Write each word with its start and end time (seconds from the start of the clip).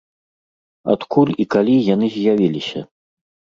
Адкуль 0.93 1.33
і 1.45 1.47
калі 1.57 1.77
яны 1.93 2.11
з'явіліся? 2.17 2.79